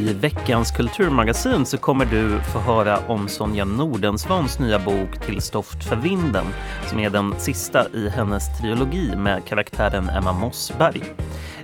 [0.00, 5.84] I veckans kulturmagasin så kommer du få höra om Sonja Nordensvans nya bok Till stoft
[5.84, 6.44] för vinden
[6.86, 11.02] som är den sista i hennes trilogi med karaktären Emma Mossberg.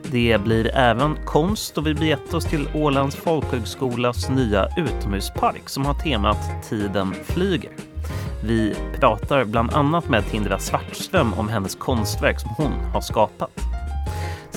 [0.03, 5.95] Det blir även konst och vi begett oss till Ålands folkhögskolas nya utomhuspark som har
[5.95, 7.73] temat Tiden flyger.
[8.45, 13.76] Vi pratar bland annat med Tindra Svartström om hennes konstverk som hon har skapat.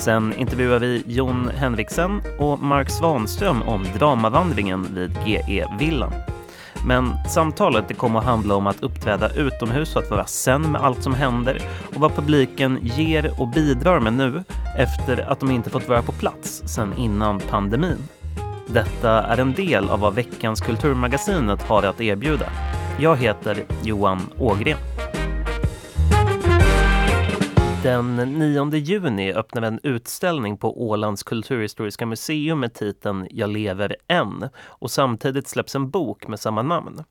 [0.00, 6.12] Sen intervjuar vi Jon Henriksen och Mark Svanström om dramavandringen vid GE-villan.
[6.86, 10.80] Men samtalet det kommer att handla om att uppträda utomhus och att vara sen med
[10.80, 11.62] allt som händer
[11.94, 14.44] och vad publiken ger och bidrar med nu
[14.76, 18.08] efter att de inte fått vara på plats sen innan pandemin.
[18.66, 22.46] Detta är en del av vad veckans Kulturmagasinet har att erbjuda.
[22.98, 24.78] Jag heter Johan Ågren.
[27.82, 34.48] Den 9 juni öppnar en utställning på Ålands kulturhistoriska museum med titeln Jag lever än
[34.56, 37.04] och samtidigt släpps en bok med samma namn.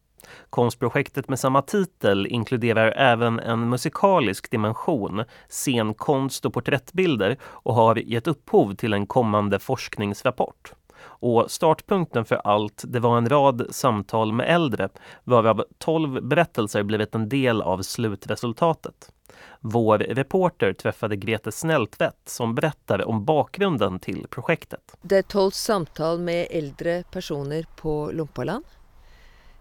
[0.50, 8.28] Konstprojektet med samma titel inkluderar även en musikalisk dimension, scenkonst och porträttbilder och har gett
[8.28, 10.74] upphov till en kommande forskningsrapport.
[11.02, 14.90] Och startpunkten för allt, det var en rad samtal med äldre,
[15.24, 19.12] varav 12 berättelser blivit en del av slutresultatet.
[19.60, 24.98] Vår reporter träffade Grete Snelltvedt som berättar om bakgrunden till projektet.
[25.02, 28.66] Det är 12 samtal med äldre personer på Lumpaland.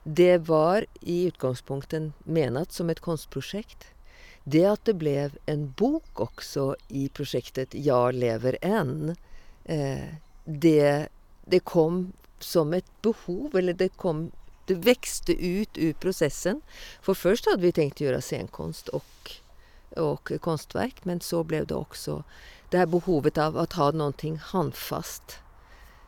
[0.03, 3.87] Det var i utgångspunkten menat som ett konstprojekt.
[4.45, 9.17] Det att det blev en bok också i projektet Jag lever än,
[9.65, 11.09] eh, det,
[11.45, 14.31] det kom som ett behov, eller det, kom,
[14.67, 16.61] det växte ut ur processen.
[17.03, 19.33] För först hade vi tänkt göra scenkonst och
[19.97, 22.25] och konstverk men så blev det också
[22.71, 25.39] det här behovet av att ha någonting handfast.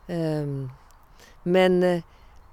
[0.06, 0.70] Ehm,
[1.42, 2.02] men eh,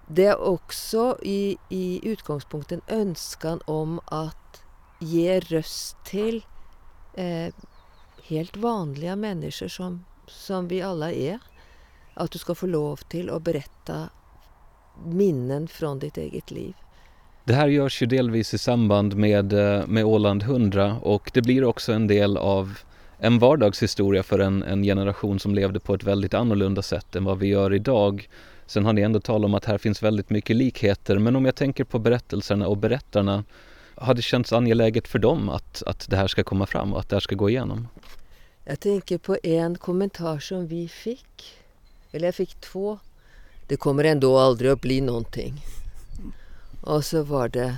[0.08, 4.64] det är också i, i utgångspunkten önskan om att
[5.00, 6.46] ge röst till
[7.14, 7.54] eh,
[8.24, 11.40] helt vanliga människor som, som vi alla är.
[12.14, 14.10] Att du ska få lov till att berätta
[15.06, 16.76] minnen från ditt eget liv.
[17.48, 21.64] Det här görs ju delvis i samband med, eh, med Åland 100 och det blir
[21.64, 22.80] också en del av
[23.20, 27.40] en vardagshistoria för en, en generation som levde på ett väldigt annorlunda sätt än vad
[27.40, 28.30] vi gör idag.
[28.66, 31.56] Sen har ni ändå talat om att här finns väldigt mycket likheter men om jag
[31.56, 33.44] tänker på berättelserna och berättarna
[33.96, 37.10] har det känts angeläget för dem att, att det här ska komma fram och att
[37.10, 37.88] det här ska gå igenom?
[38.66, 41.54] Jag tänker på en kommentar som vi fick.
[42.12, 43.00] Eller jag fick två.
[43.68, 45.54] Det kommer ändå aldrig att bli någonting.
[46.88, 47.78] Och så var det,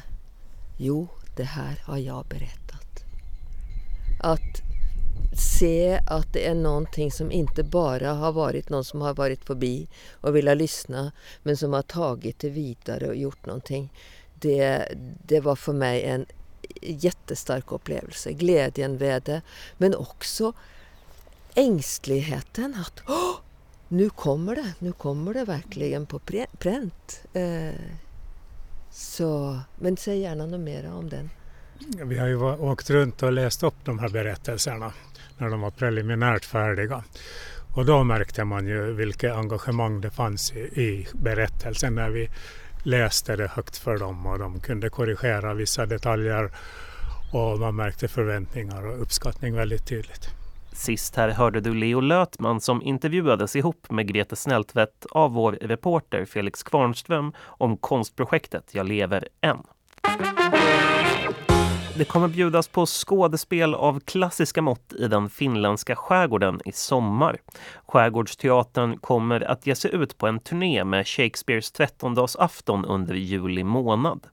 [0.78, 3.04] jo, det här har jag berättat.
[4.20, 4.62] Att
[5.56, 9.88] se att det är någonting som inte bara har varit någon som har varit förbi
[10.12, 11.12] och velat lyssna
[11.44, 13.94] men som har tagit det vidare och gjort någonting.
[14.40, 14.94] Det,
[15.28, 16.26] det var för mig en
[16.82, 18.32] jättestark upplevelse.
[18.32, 19.42] Glädjen med det
[19.78, 20.54] men också
[21.56, 23.02] ängsligheten att
[23.88, 26.20] nu kommer det, nu kommer det verkligen på
[26.60, 27.22] pränt.
[27.34, 27.74] Eh,
[29.00, 31.30] så, men säg gärna något mer om den.
[32.08, 34.94] Vi har ju åkt runt och läst upp de här berättelserna
[35.38, 37.04] när de var preliminärt färdiga.
[37.76, 42.30] Och då märkte man ju vilket engagemang det fanns i, i berättelsen när vi
[42.84, 46.52] läste det högt för dem och de kunde korrigera vissa detaljer
[47.34, 50.39] och man märkte förväntningar och uppskattning väldigt tydligt.
[50.80, 56.26] Sist här hörde du Leo Lötman som intervjuades ihop med Grete Snältvedt av vår reporter
[56.26, 59.58] Felix Kvarnström om konstprojektet Jag lever än.
[62.00, 67.38] Det kommer bjudas på skådespel av klassiska mått i den finländska skärgården i sommar.
[67.88, 74.28] Skärgårdsteatern kommer att ge sig ut på en turné med Shakespeares trettondagsafton under juli månad.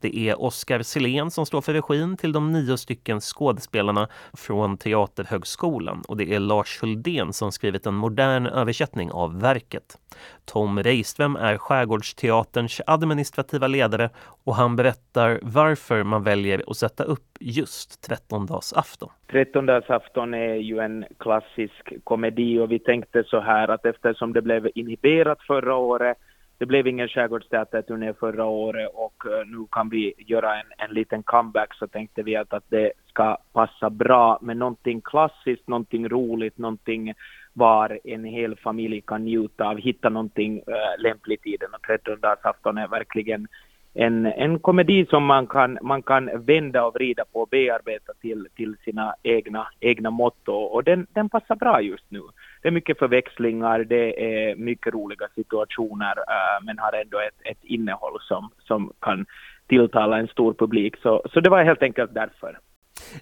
[0.00, 6.02] Det är Oskar Silén som står för regin till de nio stycken skådespelarna från Teaterhögskolan
[6.08, 9.98] och det är Lars Huldén som skrivit en modern översättning av verket.
[10.44, 14.10] Tom Reiström är Skärgårdsteaterns administrativa ledare
[14.44, 19.08] och han berättar varför man väljer att sätta upp upp just trettondagsafton.
[19.30, 24.68] Trettondagsafton är ju en klassisk komedi och vi tänkte så här att eftersom det blev
[24.74, 26.18] inhiberat förra året
[26.62, 31.22] det blev ingen skärgårdsteaterturné förra året och eh, nu kan vi göra en, en liten
[31.22, 36.58] comeback så tänkte vi att, att det ska passa bra med någonting klassiskt, någonting roligt,
[36.58, 37.14] någonting
[37.52, 42.78] var en hel familj kan njuta av, hitta någonting äh, lämpligt i den och trettondagsafton
[42.78, 43.48] är verkligen
[43.94, 48.48] en, en komedi som man kan, man kan vända och vrida på och bearbeta till,
[48.56, 52.20] till sina egna, egna mått och, den, den passar bra just nu.
[52.62, 57.64] det är mycket förväxlingar, det är mycket roliga situationer, uh, men har ändå ett, ett
[57.64, 59.26] innehåll som, som kan
[59.66, 60.96] tilltala en stor publik.
[61.02, 62.58] Så, så det var helt enkelt därför.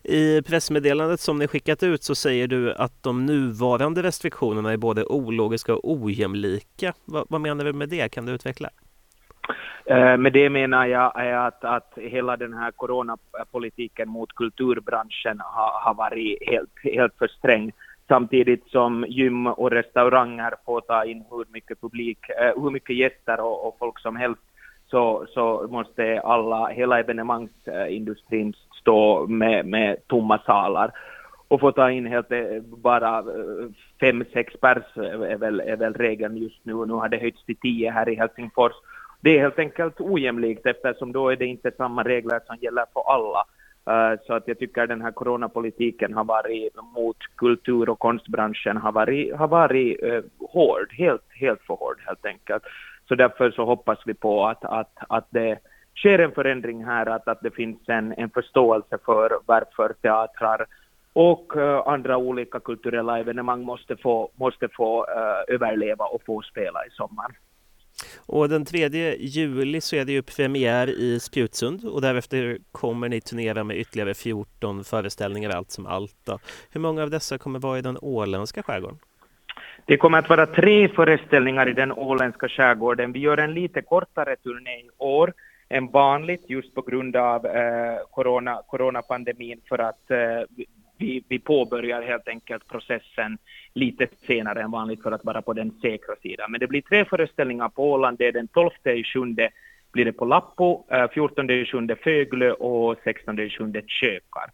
[0.04, 5.04] I pressmeddelandet som ni skickat ut så säger du att de nuvarande restriktionerna är både
[5.04, 6.92] ologiska och ojämlika.
[7.04, 8.08] Va, vad menar du med det?
[8.08, 8.70] Kan du utveckla?
[9.84, 15.80] Eh, med det menar jag är att, att hela den här coronapolitiken mot kulturbranschen har,
[15.80, 17.72] har varit helt, helt för sträng.
[18.08, 23.40] Samtidigt som gym och restauranger får ta in hur mycket publik, eh, hur mycket gäster
[23.40, 24.42] och, och folk som helst
[24.90, 30.92] så, så måste alla, hela evenemangsindustrin stå med, med tomma salar
[31.48, 33.24] och få ta in helt eh, bara
[34.00, 36.72] fem, sex pers är väl, är väl regeln just nu.
[36.72, 38.72] Nu har det höjts till tio här i Helsingfors
[39.20, 43.02] det är helt enkelt ojämlikt eftersom då är det inte samma regler som gäller för
[43.12, 43.44] alla.
[43.86, 48.92] Eh, så att jag tycker den här coronapolitiken har varit mot kultur och konstbranschen har
[48.92, 52.62] varit, har varit eh, hård, helt, helt för hård helt enkelt.
[53.08, 55.58] Så därför så hoppas vi på att, att, att det
[55.96, 60.66] sker en förändring här, att, att det finns en, en förståelse för varför teatrar
[61.12, 65.06] och uh, andra olika kulturella evenemang måste få, måste få
[65.48, 67.30] överleva och få spela i sommar.
[68.26, 68.88] Och den 3
[69.18, 74.14] juli så är det ju premiär i Spjutsund och därefter kommer ni turnera med ytterligare
[74.14, 76.16] 14 föreställningar allt som allt.
[76.24, 76.38] Då.
[76.70, 78.98] Hur många av dessa kommer vara i den åländska skärgården?
[79.86, 83.12] Det kommer att vara tre föreställningar i den åländska skärgården.
[83.12, 85.32] Vi gör en lite kortare turné i år
[85.68, 90.18] än vanligt just på grund av eh, corona, coronapandemin för att eh,
[91.00, 93.38] vi, vi påbörjar helt enkelt processen
[93.74, 96.50] lite senare än vanligt för att vara på den säkra sidan.
[96.50, 98.18] Men det blir tre föreställningar på Åland.
[98.18, 98.70] Det är den 12
[99.04, 99.50] sjunde
[99.92, 104.50] blir det på Lappo, eh, 14 sjunde Föglö och 16 sjunde Kökar.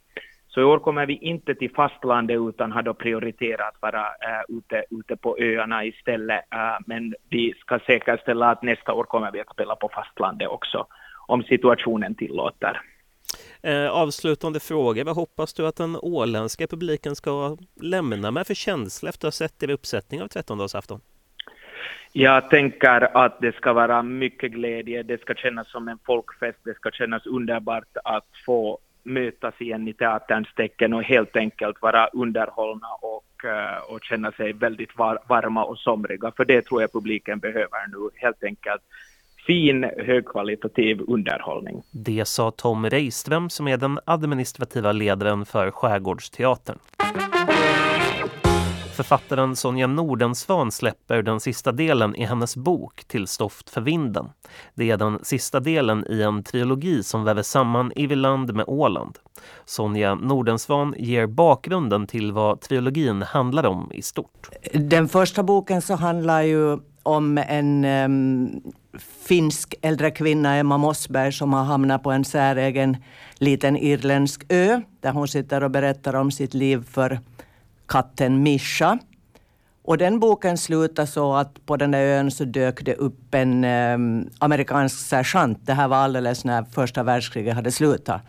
[0.48, 4.56] Så i år kommer vi inte till fastlandet utan har då prioriterat att vara äh,
[4.56, 6.44] ute, ute på öarna istället.
[6.54, 10.86] Äh, men vi ska säkerställa att nästa år kommer vi att spela på fastlandet också,
[11.26, 12.80] om situationen tillåter.
[13.62, 15.04] Eh, avslutande fråga.
[15.04, 19.48] Vad hoppas du att den åländska publiken ska lämna med för känsla efter att ha
[19.48, 21.00] sett er uppsättning av trettondagsafton?
[22.12, 26.74] Jag tänker att det ska vara mycket glädje, det ska kännas som en folkfest, det
[26.74, 32.88] ska kännas underbart att få mötas igen i teaterns tecken och helt enkelt vara underhållna
[33.00, 36.32] och, eh, och känna sig väldigt var, varma och somriga.
[36.36, 38.82] För det tror jag publiken behöver nu, helt enkelt
[39.46, 41.82] fin högkvalitativ underhållning.
[41.90, 46.78] Det sa Tom Reiström som är den administrativa ledaren för Skärgårdsteatern.
[48.96, 54.28] Författaren Sonja Nordensvan släpper den sista delen i hennes bok Till stoft för vinden.
[54.74, 59.18] Det är den sista delen i en trilogi som väver samman Iviland med Åland.
[59.64, 64.48] Sonja Nordensvan ger bakgrunden till vad trilogin handlar om i stort.
[64.72, 68.62] Den första boken så handlar ju om en um,
[68.98, 72.96] finsk äldre kvinna, Emma Mossberg, som har hamnat på en säregen
[73.38, 77.20] liten irländsk ö, där hon sitter och berättar om sitt liv för
[77.88, 78.98] katten Mischa.
[79.82, 83.64] Och den boken slutar så att på den där ön så dök det upp en
[83.64, 85.58] um, amerikansk sergeant.
[85.66, 88.22] Det här var alldeles när första världskriget hade slutat.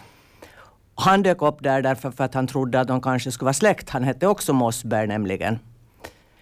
[0.95, 3.89] Han dök upp där därför för att han trodde att de kanske skulle vara släkt.
[3.89, 5.59] Han hette också Mossberg nämligen.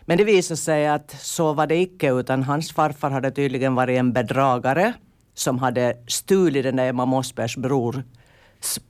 [0.05, 3.99] Men det visade sig att så var det icke, utan hans farfar hade tydligen varit
[3.99, 4.93] en bedragare
[5.33, 7.95] som hade stulit den där Emma Mossbergs brors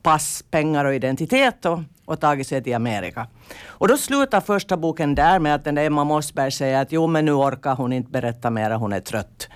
[0.02, 3.28] pass, pengar och identitet och, och tagit sig till Amerika.
[3.66, 7.08] Och då slutar första boken där med att den där Emma Mossberg säger att jo,
[7.08, 9.48] men nu orkar hon inte berätta mera, hon är trött.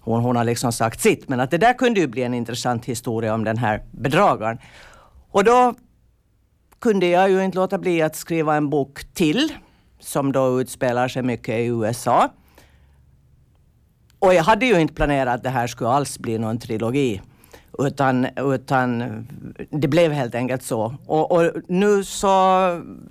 [0.00, 2.84] Hon, hon har liksom sagt sitt, men att det där kunde ju bli en intressant
[2.84, 4.58] historia om den här bedragaren.
[5.30, 5.74] Och då
[6.78, 9.52] kunde jag ju inte låta bli att skriva en bok till
[10.00, 12.30] som då utspelar sig mycket i USA.
[14.18, 17.20] Och jag hade ju inte planerat att det här skulle alls bli någon trilogi.
[17.78, 19.04] Utan, utan
[19.70, 20.94] det blev helt enkelt så.
[21.06, 22.30] Och, och, nu så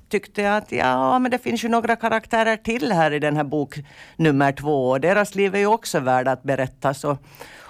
[0.09, 3.43] tyckte jag att ja, men det finns ju några karaktärer till här i den här
[3.43, 3.79] bok
[4.15, 4.89] nummer två.
[4.89, 7.03] Och deras liv är ju också värda att berättas.
[7.03, 7.17] Och,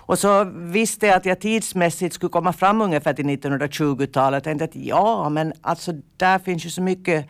[0.09, 4.35] och så visste jag att jag tidsmässigt skulle komma fram ungefär till 1920-talet.
[4.35, 7.29] Jag tänkte att ja, men alltså där finns ju så mycket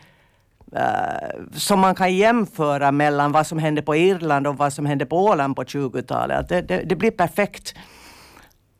[0.76, 5.06] Uh, som man kan jämföra mellan vad som hände på Irland och vad som hände
[5.06, 6.48] på Åland på 20-talet.
[6.48, 7.74] Det, det, det, blir perfekt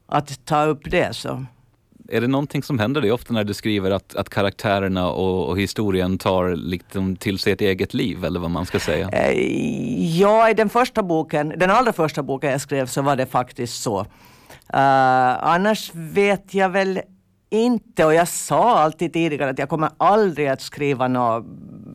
[0.07, 1.17] att ta upp det.
[1.17, 1.45] Så.
[2.09, 5.61] Är det någonting som händer dig ofta när du skriver att, att karaktärerna och, och
[5.61, 9.07] historien tar liksom till sig ett eget liv eller vad man ska säga?
[9.07, 13.27] Uh, ja, i den första boken, den allra första boken jag skrev så var det
[13.27, 14.01] faktiskt så.
[14.01, 14.07] Uh,
[15.45, 17.01] annars vet jag väl
[17.50, 21.45] inte och jag sa alltid tidigare att jag kommer aldrig att skriva några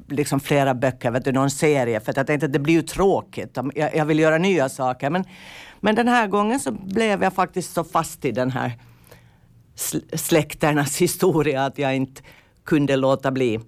[0.09, 2.00] liksom flera böcker, vet du, någon serie.
[2.00, 3.57] För att jag tänkte att det blir ju tråkigt.
[3.75, 5.09] Jag, jag vill göra nya saker.
[5.09, 5.24] Men,
[5.79, 8.71] men den här gången så blev jag faktiskt så fast i den här
[10.13, 12.21] släkternas historia att jag inte
[12.63, 13.59] kunde låta bli.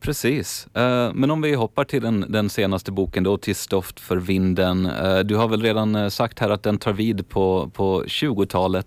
[0.00, 0.66] Precis.
[0.74, 4.86] Eh, men om vi hoppar till den, den, senaste boken då, Till stoft för vinden.
[4.86, 8.86] Eh, du har väl redan eh, sagt här att den tar vid på, på 20-talet.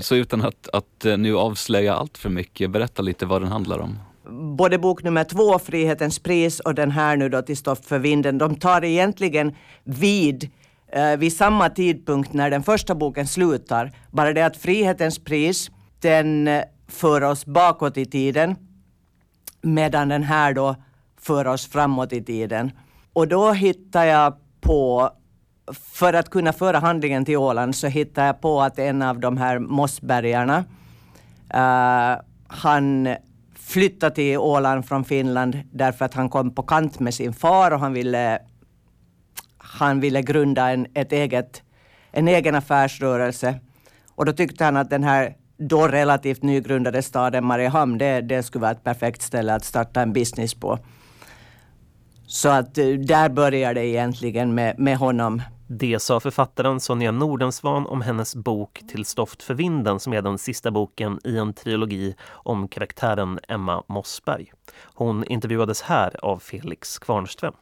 [0.00, 3.98] Så utan att, att nu avslöja allt för mycket, berätta lite vad den handlar om.
[4.56, 8.38] Både bok nummer två, Frihetens pris, och den här nu då, Till stoft för vinden,
[8.38, 10.50] de tar egentligen vid
[11.18, 13.92] vid samma tidpunkt när den första boken slutar.
[14.10, 15.70] Bara det att Frihetens pris,
[16.00, 16.48] den
[16.88, 18.56] för oss bakåt i tiden
[19.60, 20.76] medan den här då
[21.20, 22.72] för oss framåt i tiden.
[23.12, 25.10] Och då hittar jag på,
[25.72, 29.36] för att kunna föra handlingen till Åland, så hittar jag på att en av de
[29.36, 30.64] här mossbergarna,
[31.54, 33.08] uh, han
[33.54, 37.80] flyttade till Åland från Finland därför att han kom på kant med sin far och
[37.80, 38.38] han ville,
[39.58, 41.62] han ville grunda en, ett eget,
[42.10, 43.60] en egen affärsrörelse.
[44.14, 48.62] Och då tyckte han att den här då relativt nygrundade staden Mariehamn, det, det skulle
[48.62, 50.78] vara ett perfekt ställe att starta en business på.
[52.26, 55.42] Så att eh, där börjar det egentligen med, med honom.
[55.66, 60.38] Det sa författaren Sonja Nordensvan om hennes bok Till stoft för vinden som är den
[60.38, 64.52] sista boken i en trilogi om karaktären Emma Mossberg.
[64.94, 67.54] Hon intervjuades här av Felix Kvarnström.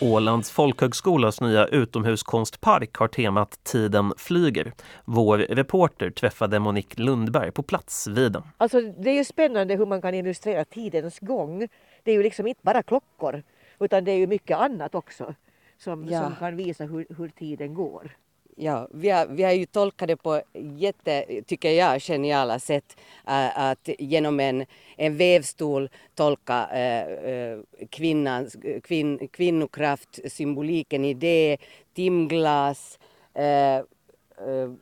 [0.00, 4.72] Ålands folkhögskolas nya utomhuskonstpark har temat Tiden flyger.
[5.04, 8.42] Vår reporter träffade Monique Lundberg på plats vid den.
[8.56, 11.68] Alltså, det är ju spännande hur man kan illustrera tidens gång.
[12.04, 13.42] Det är ju liksom inte bara klockor
[13.80, 15.34] utan det är ju mycket annat också
[15.78, 16.22] som, ja.
[16.22, 18.16] som kan visa hur, hur tiden går.
[18.60, 22.96] Ja, vi har, vi har ju tolkat det på jätte, tycker jag, geniala sätt.
[23.28, 24.64] Äh, att genom en,
[24.96, 27.58] en vävstol tolka äh, äh
[27.90, 31.56] kvinnans, kvin, kvinnokraft, symboliken i det,
[31.94, 32.98] timglas,
[33.34, 33.84] äh, äh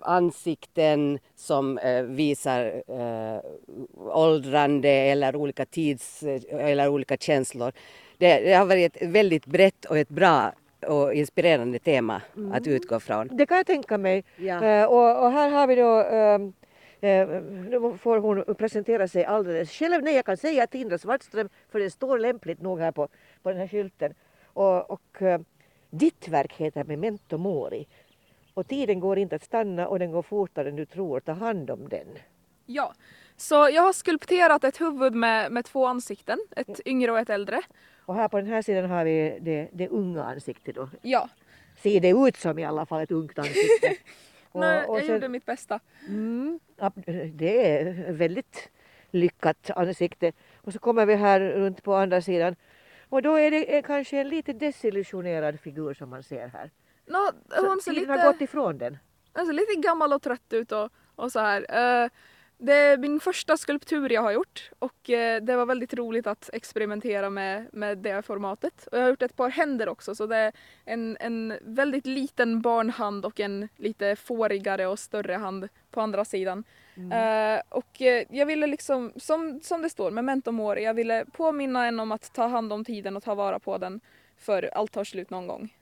[0.00, 2.82] ansikten som äh, visar
[3.96, 7.72] åldrande eller olika tids eller olika känslor.
[8.18, 10.52] Det, det har varit ett väldigt brett och ett bra
[10.82, 12.52] och inspirerande tema mm.
[12.52, 13.28] att utgå från.
[13.36, 14.24] Det kan jag tänka mig.
[14.36, 14.82] Ja.
[14.82, 16.52] Uh, och, och, här har vi då uh,
[17.00, 20.02] nu får hon presentera sig alldeles själv.
[20.02, 23.08] Nej, jag kan säga Tindra Svartström för det står lämpligt nog här på,
[23.42, 24.14] på den här skylten.
[24.44, 25.38] Och, och uh,
[25.90, 27.86] ditt verk heter Memento Mori.
[28.54, 31.20] Och tiden går inte att stanna och den går fortare än du tror.
[31.20, 32.06] Ta hand om den.
[32.66, 32.92] Ja,
[33.36, 37.62] så jag har skulpterat ett huvud med, med två ansikten, ett yngre och ett äldre.
[38.06, 40.88] Och här på den här sidan har vi det, det unga ansiktet då.
[41.02, 41.28] Ja.
[41.76, 43.96] Ser det ut som i alla fall ett ungt ansikte?
[44.52, 45.80] och, Nej, jag sen, gjorde mitt bästa.
[46.08, 46.60] Mm,
[47.32, 48.70] det är väldigt
[49.10, 50.32] lyckat ansikte.
[50.56, 52.56] Och så kommer vi här runt på andra sidan.
[53.08, 56.70] Och då är det kanske en lite desillusionerad figur som man ser här.
[57.06, 57.18] No,
[57.66, 58.98] hon ser lite, har gått ifrån den.
[59.34, 61.60] Hon ser lite gammal och trött ut och, och så här.
[62.04, 62.10] Uh,
[62.58, 66.50] det är min första skulptur jag har gjort och eh, det var väldigt roligt att
[66.52, 68.86] experimentera med, med det formatet.
[68.92, 70.52] Och jag har gjort ett par händer också så det är
[70.84, 76.64] en, en väldigt liten barnhand och en lite fårigare och större hand på andra sidan.
[76.96, 77.12] Mm.
[77.12, 81.86] Uh, och uh, jag ville liksom, som, som det står, memento mori, jag ville påminna
[81.86, 84.00] en om att ta hand om tiden och ta vara på den
[84.36, 85.74] för allt tar slut någon gång.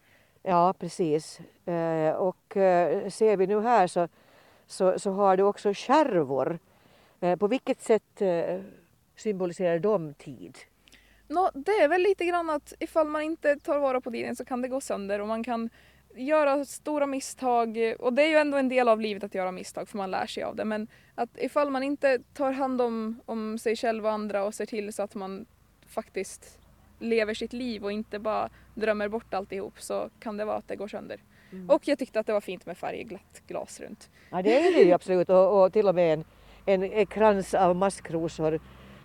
[0.42, 1.40] Ja precis.
[1.68, 2.52] Uh, och
[3.10, 4.08] ser vi nu här så
[4.66, 6.59] så, så har du också skärvor.
[7.21, 8.61] Eh, på vilket sätt eh,
[9.16, 10.59] symboliserar de tid?
[11.28, 14.44] No, det är väl lite grann att ifall man inte tar vara på tiden så
[14.44, 15.71] kan det gå sönder och man kan
[16.14, 19.88] göra stora misstag och det är ju ändå en del av livet att göra misstag
[19.88, 23.59] för man lär sig av det men att ifall man inte tar hand om, om
[23.59, 25.47] sig själv och andra och ser till så att man
[25.87, 26.59] faktiskt
[26.99, 30.76] lever sitt liv och inte bara drömmer bort alltihop så kan det vara att det
[30.76, 31.21] går sönder.
[31.54, 31.70] Mm.
[31.70, 34.11] Och jag tyckte att det var fint med färgglatt glas runt.
[34.30, 36.25] Ja det är det ju absolut och, och till och med en,
[36.66, 38.61] en, en krans av maskrosor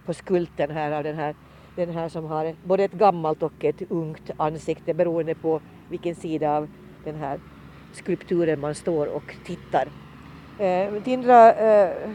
[0.06, 1.36] på skulten här av den här,
[1.76, 6.58] den här som har både ett gammalt och ett ungt ansikte beroende på vilken sida
[6.58, 6.68] av
[7.04, 7.40] den här
[7.94, 9.88] skulpturen man står och tittar.
[10.60, 12.10] Eh, Tindra, eh,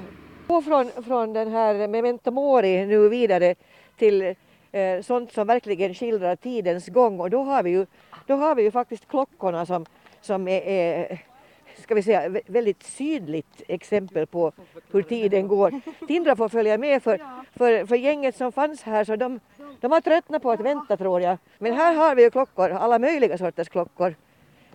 [0.46, 3.54] gå från, från den här Memento Mori nu vidare
[3.96, 4.34] till
[4.72, 7.86] eh, sånt som verkligen skildrar tidens gång och då har vi ju,
[8.26, 9.86] då har vi ju faktiskt klockorna som
[10.24, 11.18] som är, är
[11.82, 14.52] ska vi säga, väldigt sydligt exempel på
[14.92, 15.80] hur tiden går.
[16.06, 17.20] Tindra får följa med för,
[17.56, 19.40] för, för gänget som fanns här så de,
[19.80, 21.38] de har tröttnat på att vänta tror jag.
[21.58, 24.14] Men här har vi ju klockor, alla möjliga sorters klockor.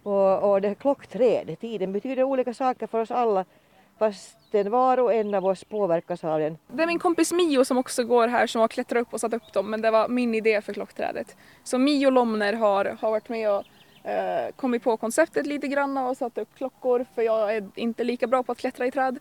[0.03, 3.45] Och, och det är klockträd, tiden betyder olika saker för oss alla.
[3.99, 6.57] fastän var och en av oss påverkas av den.
[6.67, 9.33] Det är min kompis Mio som också går här som har klättrat upp och satt
[9.33, 11.35] upp dem men det var min idé för klockträdet.
[11.63, 13.63] Så Mio Lomner har, har varit med och
[14.03, 18.27] eh, kommit på konceptet lite grann och satt upp klockor för jag är inte lika
[18.27, 19.19] bra på att klättra i träd.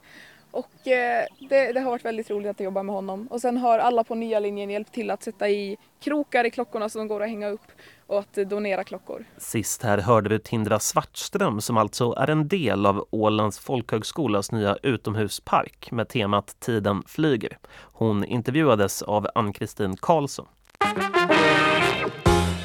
[0.50, 3.26] Och eh, det, det, har varit väldigt roligt att jobba med honom.
[3.30, 6.88] Och sen har alla på nya linjen hjälpt till att sätta i krokar i klockorna
[6.88, 7.73] som går att hänga upp
[8.06, 9.25] och att donera klockor.
[9.38, 14.76] Sist här hörde vi Tindra Svartström som alltså är en del av Ålands folkhögskolas nya
[14.82, 17.58] utomhuspark med temat Tiden flyger.
[17.92, 20.47] Hon intervjuades av Ann-Kristin Karlsson.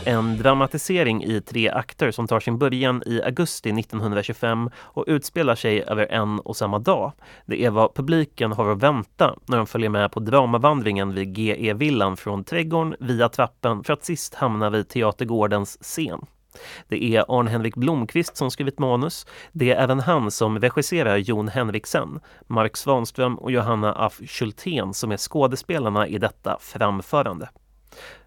[0.06, 5.84] En dramatisering i tre akter som tar sin början i augusti 1925 och utspelar sig
[5.84, 7.12] över en och samma dag.
[7.46, 12.18] Det är vad publiken har att vänta när de följer med på dramavandringen vid GE-villan
[12.18, 16.26] från trädgården via trappen för att sist hamna vid Teatergårdens scen.
[16.88, 19.26] Det är Arn-Henrik Blomqvist som skrivit manus.
[19.52, 25.12] Det är även han som regisserar Jon Henriksen, Mark Svanström och Johanna af Schultén som
[25.12, 27.50] är skådespelarna i detta framförande.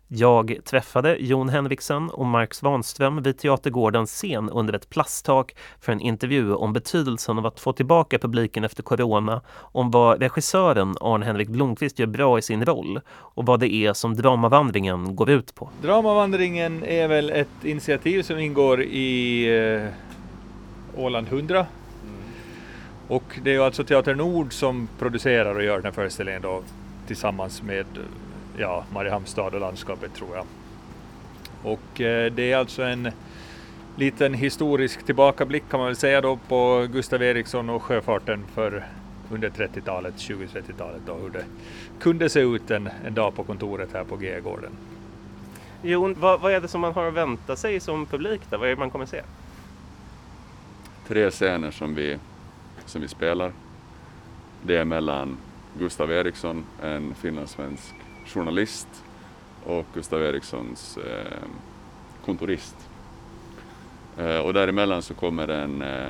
[0.08, 6.00] Jag träffade Jon Henriksen och Mark Svanström vid Teatergårdens scen under ett plasttak för en
[6.00, 11.98] intervju om betydelsen av att få tillbaka publiken efter corona, om vad regissören Arn-Henrik Blomqvist
[11.98, 15.70] gör bra i sin roll och vad det är som Dramavandringen går ut på.
[15.82, 19.44] Dramavandringen är väl ett initiativ som ingår i
[20.94, 21.66] eh, Åland 100 mm.
[23.08, 26.62] och det är alltså Teater Nord som producerar och gör den här föreställningen då
[27.06, 27.86] tillsammans med
[28.56, 30.46] ja, Mariehamns stad och landskapet tror jag.
[31.62, 33.12] Och eh, det är alltså en
[33.96, 38.86] liten historisk tillbakablick kan man väl säga då på Gustav Eriksson och sjöfarten för
[39.30, 41.44] under 30-talet, 20-30-talet då, hur det
[42.00, 44.72] kunde se ut en, en dag på kontoret här på G-gården.
[45.82, 48.58] Jon, vad, vad, är det som man har att vänta sig som publik då?
[48.58, 49.22] Vad är det man kommer se?
[51.08, 52.18] Tre scener som vi,
[52.86, 53.52] som vi spelar.
[54.62, 55.36] Det är mellan
[55.78, 57.94] Gustav Eriksson, en finlandssvensk
[58.26, 58.88] journalist
[59.64, 61.42] och Gustav Erikssons eh,
[62.24, 62.76] kontorist.
[64.18, 66.08] Eh, och däremellan så kommer en, eh,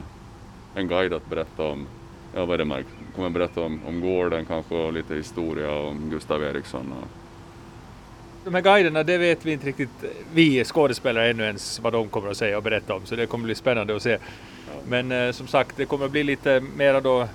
[0.74, 1.86] en guide att berätta om,
[2.34, 6.10] ja vad är det Mark, kommer berätta om, om gården kanske och lite historia om
[6.10, 6.92] Gustav Eriksson.
[6.92, 7.08] Och...
[8.44, 12.30] De här guiderna, det vet vi inte riktigt, vi skådespelare ännu ens vad de kommer
[12.30, 14.18] att säga och berätta om, så det kommer bli spännande att se.
[14.88, 17.28] Men eh, som sagt, det kommer bli lite mera då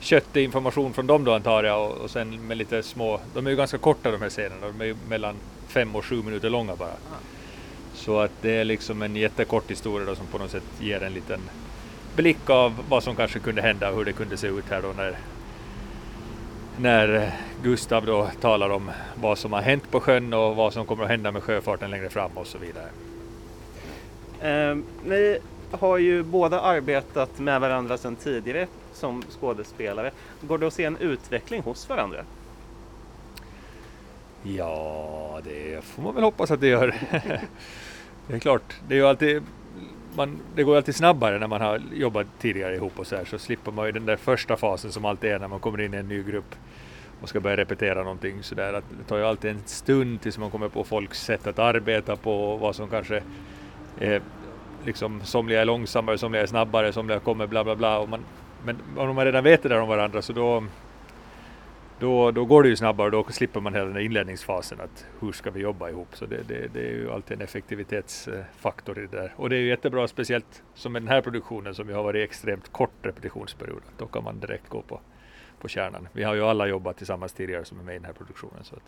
[0.00, 3.50] köttig information från dem då antar jag och, och sen med lite små, de är
[3.50, 5.34] ju ganska korta de här scenerna, de är ju mellan
[5.68, 6.96] fem och sju minuter långa bara.
[7.94, 11.12] Så att det är liksom en jättekort historia då som på något sätt ger en
[11.12, 11.40] liten
[12.16, 14.88] blick av vad som kanske kunde hända och hur det kunde se ut här då
[14.96, 15.18] när,
[16.78, 17.32] när
[17.62, 21.10] Gustav då talar om vad som har hänt på sjön och vad som kommer att
[21.10, 22.88] hända med sjöfarten längre fram och så vidare.
[24.40, 25.38] Eh, ni
[25.72, 30.10] har ju båda arbetat med varandra sedan tidigare som skådespelare.
[30.40, 32.24] Går det att se en utveckling hos varandra?
[34.42, 36.86] Ja, det får man väl hoppas att det gör.
[38.26, 39.42] det är klart, det är ju alltid
[40.14, 43.38] man, det går alltid snabbare när man har jobbat tidigare ihop och så här så
[43.38, 45.96] slipper man ju den där första fasen som alltid är när man kommer in i
[45.96, 46.54] en ny grupp
[47.20, 48.72] och ska börja repetera någonting sådär.
[48.72, 52.16] Att det tar ju alltid en stund tills man kommer på folks sätt att arbeta
[52.16, 53.22] på vad som kanske
[53.98, 54.22] är
[54.84, 58.24] liksom somliga är långsammare, somliga är snabbare, somliga kommer bla bla bla och man,
[58.64, 60.64] men om man redan vet det där om varandra så då,
[61.98, 65.32] då, då går det ju snabbare och då slipper man hela den inledningsfasen att hur
[65.32, 66.08] ska vi jobba ihop?
[66.12, 69.34] Så det, det, det är ju alltid en effektivitetsfaktor i det där.
[69.36, 72.24] Och det är ju jättebra, speciellt som med den här produktionen som ju har varit
[72.24, 73.82] extremt kort repetitionsperiod.
[73.98, 75.00] Då kan man direkt gå på,
[75.60, 76.08] på kärnan.
[76.12, 78.64] Vi har ju alla jobbat tillsammans tidigare som är med i den här produktionen.
[78.64, 78.82] Så att.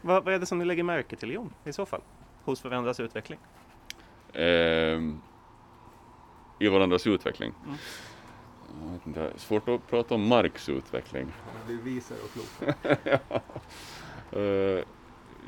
[0.00, 2.00] Vad, vad är det som ni lägger märke till Jon, i så fall,
[2.44, 3.38] hos Förvändras utveckling?
[4.34, 5.00] Eh,
[6.58, 7.52] I varandras utveckling?
[7.64, 7.76] Mm
[8.82, 11.32] jag vet inte, svårt att prata om Marks utveckling.
[11.68, 12.76] Du visar och klok.
[13.28, 13.40] ja.
[14.40, 14.82] uh,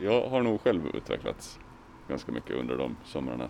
[0.02, 1.58] jag har nog själv utvecklats
[2.08, 3.48] ganska mycket under de somrarna.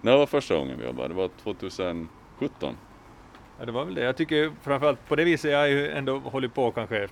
[0.00, 1.08] När var första gången vi jobbade?
[1.08, 2.76] Det var 2017.
[3.58, 4.02] Ja, det var väl det.
[4.02, 7.08] Jag tycker framförallt på det viset, jag har ju ändå hållit på kanske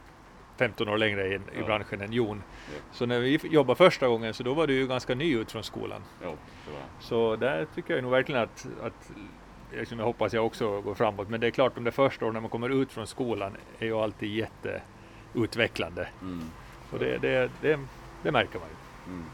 [0.60, 1.60] 15 år längre i, ja.
[1.60, 2.42] i branschen än Jon.
[2.66, 2.80] Ja.
[2.92, 5.64] Så när vi jobbade första gången så då var du ju ganska ny ut från
[5.64, 6.02] skolan.
[6.22, 6.34] Ja,
[7.00, 9.10] så där tycker jag nog verkligen att, att
[9.72, 11.28] liksom jag hoppas jag också går framåt.
[11.28, 13.86] Men det är klart, de där första åren när man kommer ut från skolan är
[13.86, 14.30] ju alltid
[15.32, 16.08] jätteutvecklande.
[16.22, 16.44] Mm.
[16.90, 17.78] Och det, det, det,
[18.22, 19.12] det, märker man ju.
[19.12, 19.24] Mm.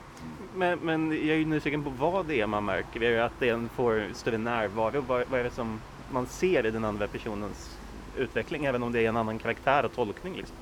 [0.54, 3.02] Men, men jag är ju nyfiken på vad det är man märker.
[3.02, 5.00] Är det att den får större närvaro?
[5.00, 7.78] Vad, vad är det som man ser i den andra personens
[8.16, 10.36] utveckling, även om det är en annan karaktär och tolkning?
[10.36, 10.56] Liksom?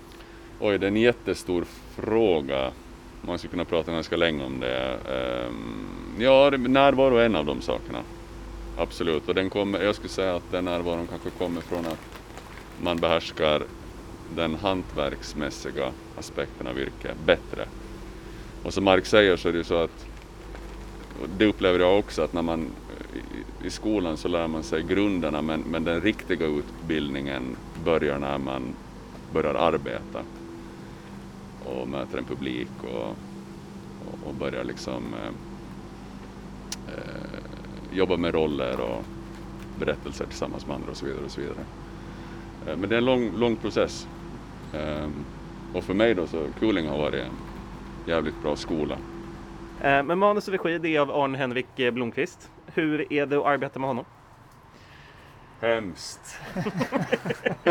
[0.61, 1.65] Oj, det är en jättestor
[1.97, 2.73] fråga.
[3.21, 4.99] Man skulle kunna prata ganska länge om det.
[5.09, 5.87] Ehm,
[6.19, 7.99] ja, närvaro är en av de sakerna.
[8.77, 12.21] Absolut, och den kommer, jag skulle säga att den närvaron kanske kommer från att
[12.83, 13.63] man behärskar
[14.37, 17.69] den hantverksmässiga aspekten av yrket bättre.
[18.63, 20.07] Och som Mark säger så är det ju så att,
[21.23, 22.71] och det upplever jag också, att när man
[23.63, 28.39] i, i skolan så lär man sig grunderna men, men den riktiga utbildningen börjar när
[28.39, 28.75] man
[29.33, 30.23] börjar arbeta
[31.65, 33.09] och möter en publik och,
[34.09, 35.31] och, och börjar liksom eh,
[36.95, 39.05] eh, jobba med roller och
[39.79, 41.25] berättelser tillsammans med andra och så vidare.
[41.25, 41.65] Och så vidare.
[42.67, 44.09] Eh, men det är en lång, lång process.
[44.73, 45.09] Eh,
[45.75, 47.33] och för mig då så Cooling har varit en
[48.07, 48.99] jävligt bra skola.
[49.81, 52.51] Eh, men manus och regi det är av Arne Henrik eh, Blomqvist.
[52.67, 54.05] Hur är det att arbeta med honom?
[55.61, 56.39] Hemskt.
[57.65, 57.71] det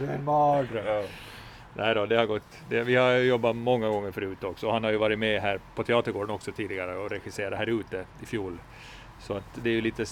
[0.00, 1.04] är en mardröm.
[1.74, 2.42] Nej då, det har gått.
[2.68, 5.82] Det, vi har jobbat många gånger förut också han har ju varit med här på
[5.84, 8.58] Teatergården också tidigare och regisserat här ute i fjol.
[9.20, 10.04] Så att det är ju lite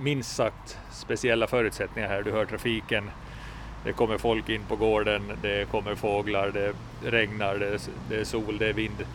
[0.00, 2.22] minst sagt speciella förutsättningar här.
[2.22, 3.10] Du hör trafiken,
[3.84, 6.72] det kommer folk in på gården, det kommer fåglar, det
[7.10, 9.06] regnar, det är, det är sol, det är vind.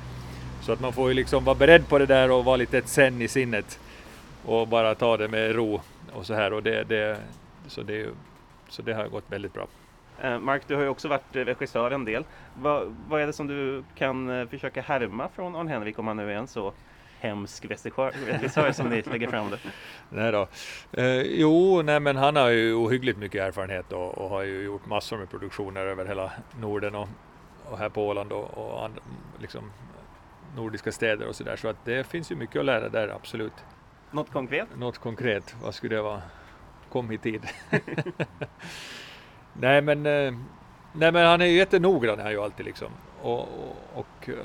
[0.61, 2.87] Så att man får ju liksom vara beredd på det där och vara lite ett
[2.87, 3.79] sen i sinnet
[4.45, 5.81] och bara ta det med ro
[6.13, 6.53] och så här.
[6.53, 7.17] Och det, det,
[7.67, 8.09] så, det,
[8.69, 9.67] så det har gått väldigt bra.
[10.21, 12.25] Eh, Mark, du har ju också varit regissör en del.
[12.53, 16.17] Vad, vad är det som du kan eh, försöka härma från Arne Henrik om han
[16.17, 16.73] nu är en så
[17.19, 19.59] hemsk regissör som ni lägger fram det?
[20.09, 20.47] Nej då.
[20.91, 24.85] Eh, jo, nej men han har ju ohyggligt mycket erfarenhet och, och, har ju gjort
[24.85, 27.07] massor med produktioner över hela Norden och,
[27.65, 28.99] och här på Åland och, och and,
[29.39, 29.71] liksom,
[30.55, 31.55] nordiska städer och sådär.
[31.55, 33.53] Så att det finns ju mycket att lära där, absolut.
[34.11, 34.67] Något konkret?
[34.77, 36.21] Något konkret, vad skulle det vara?
[36.89, 37.41] Kom i tid.
[39.59, 40.33] nej, men, eh,
[40.93, 42.91] nej men han är ju jättenoggrann, är ju alltid liksom.
[43.21, 44.35] Och, och, och eh,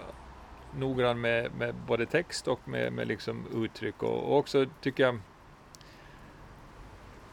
[0.78, 5.18] noggrann med, med både text och med, med liksom uttryck och, och också tycker jag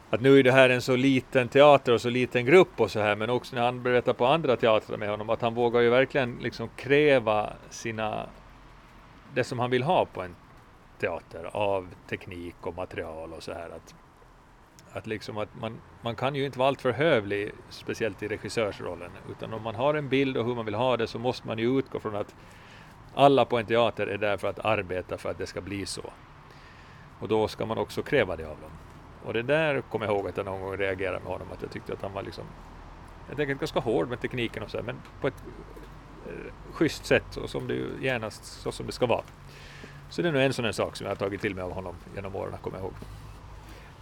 [0.09, 2.99] att nu är det här en så liten teater och så liten grupp och så
[2.99, 5.89] här, men också när han berättar på andra teatrar med honom, att han vågar ju
[5.89, 8.29] verkligen liksom kräva sina,
[9.33, 10.35] det som han vill ha på en
[10.99, 13.69] teater av teknik och material och så här.
[13.69, 13.95] Att,
[14.93, 19.53] att, liksom att man, man kan ju inte vara alltför hövlig, speciellt i regissörsrollen, utan
[19.53, 21.79] om man har en bild och hur man vill ha det så måste man ju
[21.79, 22.35] utgå från att
[23.15, 26.03] alla på en teater är där för att arbeta för att det ska bli så.
[27.19, 28.71] Och då ska man också kräva det av dem.
[29.25, 31.71] Och det där kommer jag ihåg att jag någon gång reagerade med honom, att jag
[31.71, 32.43] tyckte att han var liksom,
[33.27, 35.43] jag tänker ganska hård med tekniken och så, men på ett
[36.27, 39.23] eh, schysst sätt och som det ju genast så som det ska vara.
[40.09, 41.71] Så det är nog en sån här sak som jag har tagit till mig av
[41.71, 42.93] honom genom åren, kommer jag ihåg.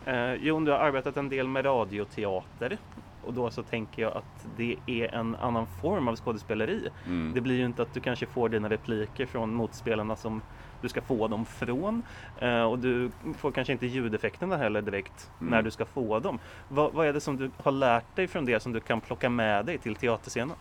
[0.07, 2.77] Eh, Jon, du har arbetat en del med radioteater
[3.23, 6.89] och då så tänker jag att det är en annan form av skådespeleri.
[7.05, 7.33] Mm.
[7.33, 10.41] Det blir ju inte att du kanske får dina repliker från motspelarna som
[10.81, 12.03] du ska få dem från
[12.39, 15.51] eh, och du får kanske inte ljudeffekterna heller direkt mm.
[15.51, 16.39] när du ska få dem.
[16.69, 19.29] Va, vad är det som du har lärt dig från det som du kan plocka
[19.29, 20.55] med dig till teaterscenen?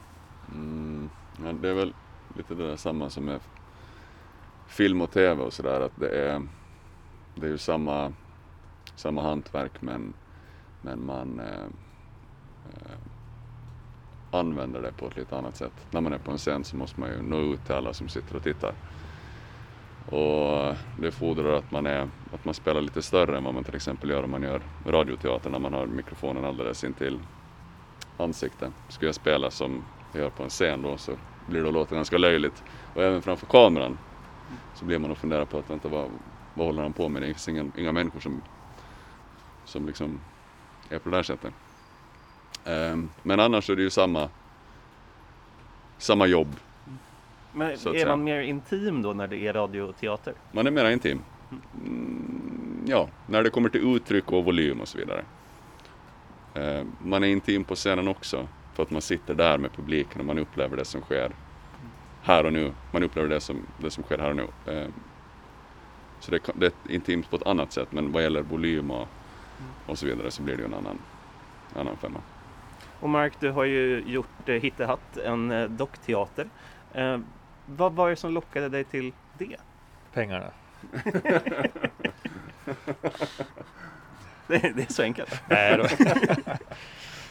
[0.55, 1.11] Mm.
[1.45, 1.95] Ja, det är väl
[2.37, 3.41] lite det där samma som med
[4.67, 6.43] film och tv och sådär att det är,
[7.35, 8.13] det är ju samma,
[8.97, 10.13] samma hantverk men,
[10.83, 11.65] men man eh,
[12.65, 12.99] eh,
[14.31, 15.87] använder det på ett lite annat sätt.
[15.91, 18.09] När man är på en scen så måste man ju nå ut till alla som
[18.09, 18.75] sitter och tittar.
[20.07, 23.75] Och det fordrar att man, är, att man spelar lite större än vad man till
[23.75, 27.21] exempel gör om man gör radioteater när man har mikrofonen alldeles intill
[28.17, 28.73] ansiktet.
[28.89, 31.13] Skulle jag spela som jag gör på en scen då så
[31.47, 32.65] blir det att låta ganska löjligt.
[32.95, 33.99] Och även framför kameran
[34.75, 36.11] så blir man och funderar på att vänta vad,
[36.55, 37.23] vad håller han på med?
[37.23, 38.43] Det finns inga, inga människor som,
[39.67, 40.21] som liksom
[40.89, 41.53] är på det där sättet.
[42.65, 44.29] Um, men annars är det ju samma,
[45.99, 46.57] samma jobb.
[47.53, 48.09] Men är säga.
[48.09, 50.35] man mer intim då när det är radioteater?
[50.53, 51.23] Man är mer intim.
[51.85, 55.25] Mm, ja, när det kommer till uttryck och volym och så vidare.
[56.57, 60.27] Uh, man är intim på scenen också för att man sitter där med publiken och
[60.27, 61.33] man upplever det som sker
[62.23, 62.73] här och nu.
[62.93, 64.73] Man upplever det som, det som sker här och nu.
[64.75, 64.89] Uh,
[66.21, 69.09] så det, det, är intimt på ett annat sätt men vad gäller volym och,
[69.87, 70.99] och så vidare så blir det ju en annan,
[71.75, 72.21] annan femma.
[73.01, 76.49] Och Mark, du har ju gjort eh, Hittehatt, en eh, dockteater.
[76.93, 77.19] Eh,
[77.67, 79.57] vad var det som lockade dig till det?
[80.13, 80.51] Pengarna.
[84.47, 85.43] det, det, är så enkelt.
[85.49, 85.89] Nej,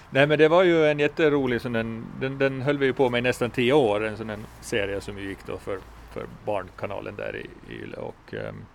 [0.10, 3.10] Nej men det var ju en jätterolig, sån den, den, den höll vi ju på
[3.10, 5.80] med i nästan tio år, en sån en serie som gick då för,
[6.14, 7.98] för Barnkanalen där i, i Yle.
[7.98, 8.66] Och, um,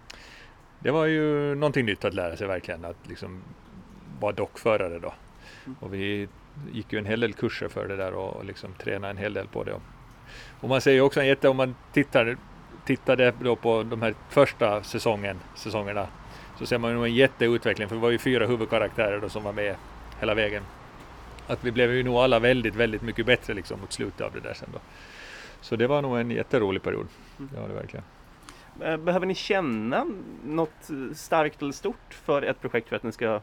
[0.81, 3.43] det var ju någonting nytt att lära sig verkligen, att liksom
[4.21, 5.15] vara dockförare då.
[5.67, 5.77] Mm.
[5.81, 6.29] Och vi
[6.73, 9.47] gick ju en hel del kurser för det där och liksom tränade en hel del
[9.47, 9.75] på det.
[10.61, 12.37] Och man ser ju också en jätte, om man tittar,
[12.85, 16.07] tittade då på de här första säsongen, säsongerna
[16.59, 19.53] så ser man ju en jätteutveckling för det var ju fyra huvudkaraktärer då som var
[19.53, 19.77] med
[20.21, 20.63] hela vägen.
[21.47, 24.41] att vi blev ju nog alla väldigt, väldigt mycket bättre liksom mot slutet av det
[24.41, 24.79] där sen då.
[25.61, 27.07] Så det var nog en jätterolig period.
[27.39, 27.51] Mm.
[27.55, 28.05] Det var det verkligen.
[28.83, 30.07] Eh, behöver ni känna
[30.45, 33.41] något starkt eller stort för ett projekt för att ni ska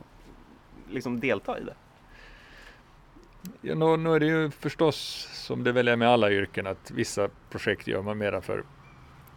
[0.90, 1.76] liksom delta i det?
[3.62, 6.92] Ja, nu, nu är det ju förstås som det väl är med alla yrken att
[6.92, 8.64] vissa projekt gör man mera för,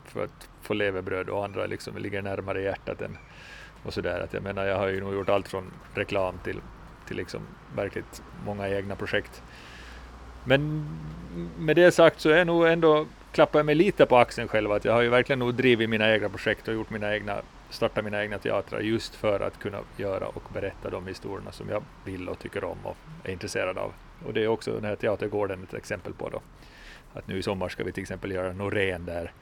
[0.04, 3.18] för att få levebröd och andra liksom ligger närmare hjärtat än
[3.82, 4.20] och sådär.
[4.20, 6.60] Att jag menar, jag har ju nog gjort allt från reklam till,
[7.06, 7.40] till liksom
[7.76, 9.42] verkligt många egna projekt.
[10.44, 10.84] Men
[11.58, 14.84] med det sagt så är nog ändå klappar jag mig lite på axeln själv att
[14.84, 18.22] jag har ju verkligen nog drivit mina egna projekt och gjort mina egna, startat mina
[18.22, 22.38] egna teatrar just för att kunna göra och berätta de historierna som jag vill och
[22.38, 23.92] tycker om och är intresserad av.
[24.26, 26.40] Och det är också den här Teatergården ett exempel på då.
[27.14, 29.32] Att nu i sommar ska vi till exempel göra Norén där.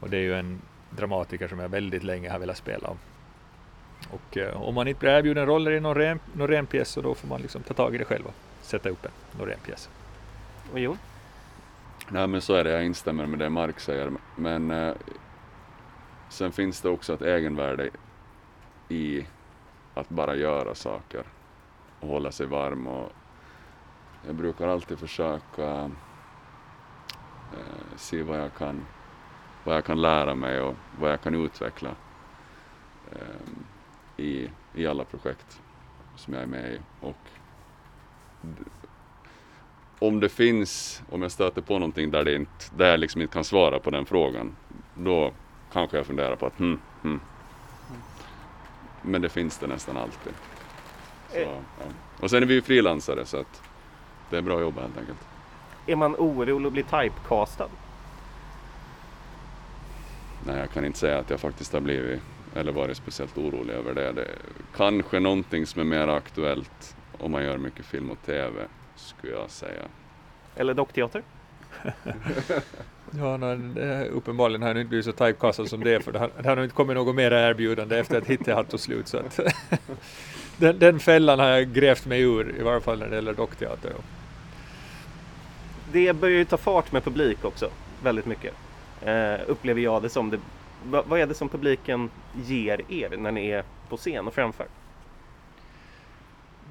[0.00, 2.98] Och det är ju en dramatiker som jag väldigt länge har velat spela om.
[4.10, 7.40] Och eh, om man inte blir erbjuden roller i någon Norén-pjäs så då får man
[7.40, 9.88] liksom ta tag i det själv och sätta upp en Norén-pjäs.
[10.72, 10.96] Och jo?
[12.12, 14.12] Nej men så är det, jag instämmer med det Mark säger.
[14.36, 14.94] Men eh,
[16.28, 17.90] sen finns det också ett egenvärde
[18.88, 19.26] i
[19.94, 21.24] att bara göra saker
[22.00, 22.86] och hålla sig varm.
[22.86, 23.12] Och
[24.26, 25.90] jag brukar alltid försöka
[27.52, 28.86] eh, se vad jag, kan,
[29.64, 31.90] vad jag kan lära mig och vad jag kan utveckla
[33.12, 35.62] eh, i, i alla projekt
[36.16, 36.80] som jag är med i.
[37.00, 37.16] Och
[40.02, 43.34] om det finns, om jag stöter på någonting där, det inte, där jag liksom inte
[43.34, 44.56] kan svara på den frågan,
[44.94, 45.32] då
[45.72, 47.20] kanske jag funderar på att hmm, hmm.
[49.02, 50.32] Men det finns det nästan alltid.
[51.32, 51.56] Så, ja.
[52.20, 53.62] Och sen är vi ju frilansare så att
[54.30, 55.18] det är bra jobb helt enkelt.
[55.86, 57.68] Är man orolig att bli typecastad?
[60.46, 62.20] Nej, jag kan inte säga att jag faktiskt har blivit
[62.54, 64.12] eller varit speciellt orolig över det.
[64.12, 64.38] det är
[64.76, 68.66] kanske någonting som är mer aktuellt om man gör mycket film och TV
[69.02, 69.82] skulle jag säga.
[70.56, 71.22] Eller dockteater?
[73.10, 73.38] ja,
[74.10, 76.64] uppenbarligen har jag inte blivit så typecastad som det för det har, det har nog
[76.64, 79.08] inte kommit något mer erbjudande efter att Hittehatt tog slut.
[79.08, 79.40] Så att
[80.56, 83.92] den, den fällan har jag grävt mig ur, i varje fall när det gäller dockteater.
[85.92, 87.70] Det börjar ju ta fart med publik också,
[88.02, 88.54] väldigt mycket.
[89.06, 90.30] Uh, upplever jag det som.
[90.30, 90.38] Det,
[90.84, 92.10] vad, vad är det som publiken
[92.44, 94.66] ger er när ni är på scen och framför?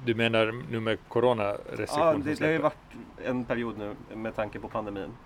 [0.04, 2.12] Du menar nu med coronarestriktioner?
[2.12, 2.76] Ja, det, det har ju varit
[3.24, 5.16] en period nu med tanke på pandemin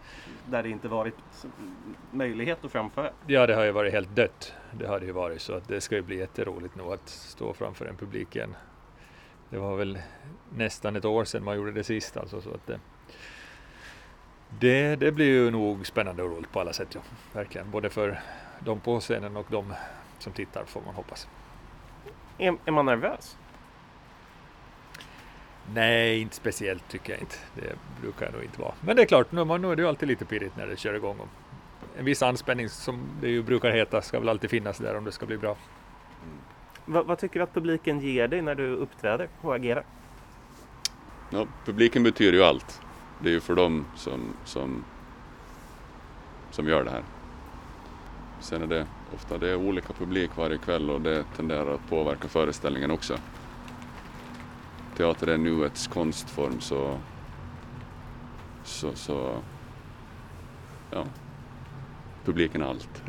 [0.46, 1.46] där det inte varit
[2.10, 3.10] möjlighet att framföra.
[3.26, 4.54] Ja, det har ju varit helt dött.
[4.72, 7.52] Det har det ju varit så att det ska ju bli jätteroligt nog att stå
[7.52, 8.56] framför en publik igen.
[9.50, 9.98] Det var väl
[10.56, 12.80] nästan ett år sedan man gjorde det sist alltså så att det,
[14.60, 16.88] det, det blir ju nog spännande och roligt på alla sätt.
[16.94, 17.00] Ja.
[17.32, 18.20] Verkligen, både för
[18.60, 19.74] de på scenen och de
[20.18, 21.28] som tittar får man hoppas.
[22.38, 23.36] Är, är man nervös?
[25.74, 27.36] Nej, inte speciellt tycker jag inte.
[27.54, 28.74] Det brukar jag nog inte vara.
[28.80, 30.94] Men det är klart, nu, nu är det ju alltid lite pirrigt när det kör
[30.94, 31.16] igång.
[31.98, 35.12] En viss anspänning som det ju brukar heta ska väl alltid finnas där om det
[35.12, 35.50] ska bli bra.
[36.22, 36.38] Mm.
[36.84, 39.84] Vad, vad, tycker du att publiken ger dig när du uppträder och agerar?
[41.30, 42.80] Ja, publiken betyder ju allt.
[43.22, 44.84] Det är ju för dem som, som,
[46.50, 47.02] som gör det här.
[48.40, 52.28] Sen är det ofta det är olika publik varje kväll och det tenderar att påverka
[52.28, 53.18] föreställningen också
[54.96, 56.98] teater är nuets konstform så,
[58.64, 59.42] så, så
[60.90, 61.04] ja,
[62.24, 63.02] publiken är allt.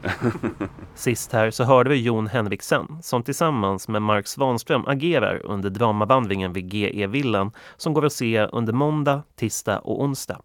[0.95, 6.53] Sist här så hörde vi Jon Henriksen som tillsammans med Mark Svanström agerar under dramavandringen
[6.53, 10.41] vid GE-villan som går att se under måndag, tisdag och onsdag.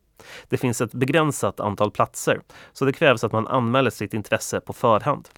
[0.48, 2.40] Det finns ett begränsat antal platser
[2.72, 5.28] så det krävs att man anmäler sitt intresse på förhand.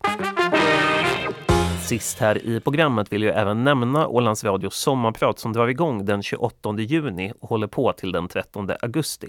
[1.85, 6.23] Sist här i programmet vill jag även nämna Ålands Radios sommarprat som drar igång den
[6.23, 9.29] 28 juni och håller på till den 13 augusti.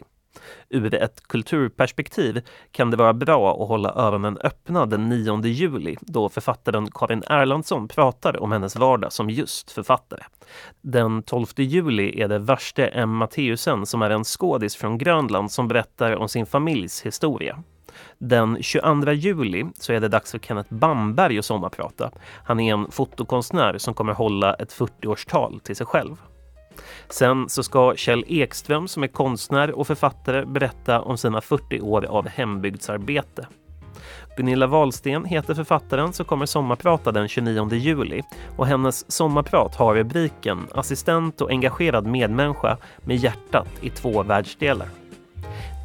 [0.69, 2.41] Ur ett kulturperspektiv
[2.71, 7.87] kan det vara bra att hålla öronen öppna den 9 juli då författaren Karin Erlandsson
[7.87, 10.23] pratar om hennes vardag som just författare.
[10.81, 13.15] Den 12 juli är det Värste M.
[13.15, 17.63] Matteusen som är en skådis från Grönland som berättar om sin familjs historia.
[18.17, 22.11] Den 22 juli så är det dags för Kenneth Bamberg att sommarprata.
[22.43, 26.15] Han är en fotokonstnär som kommer hålla ett 40-årstal till sig själv.
[27.09, 32.05] Sen så ska Kjell Ekström som är konstnär och författare berätta om sina 40 år
[32.05, 33.47] av hembygdsarbete.
[34.37, 38.21] Gunilla Wahlsten heter författaren som kommer sommarprata den 29 juli
[38.57, 44.87] och hennes sommarprat har rubriken Assistent och engagerad medmänniska med hjärtat i två världsdelar.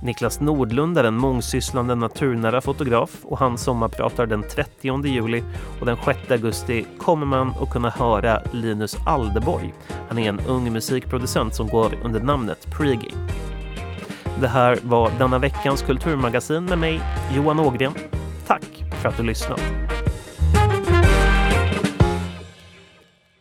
[0.03, 5.43] Niklas Nordlund är en mångsysslande naturnära fotograf och han sommarpratar den 30 juli
[5.81, 9.75] och den 6 augusti kommer man att kunna höra Linus Aldeborg.
[10.09, 13.15] Han är en ung musikproducent som går under namnet Preegi.
[14.41, 17.01] Det här var denna veckans kulturmagasin med mig,
[17.35, 17.93] Johan Ågren.
[18.47, 19.61] Tack för att du lyssnat.